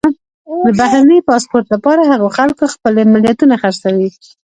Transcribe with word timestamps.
د 0.63 0.67
بهرني 0.79 1.19
پاسپورټ 1.27 1.65
لپاره 1.73 2.01
هغو 2.11 2.27
خلکو 2.37 2.63
خپلې 2.75 3.03
ملیتونه 3.13 3.55
خرڅوي. 3.61 4.09